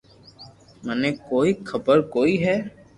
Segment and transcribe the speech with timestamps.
[0.85, 2.55] منو ڪوئي خبر ڪوئي ھي